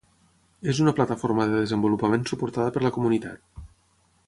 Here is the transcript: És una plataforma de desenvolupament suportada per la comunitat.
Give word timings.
És 0.71 0.79
una 0.85 0.93
plataforma 0.99 1.45
de 1.51 1.59
desenvolupament 1.65 2.25
suportada 2.33 2.75
per 2.79 2.85
la 2.87 2.93
comunitat. 2.99 3.65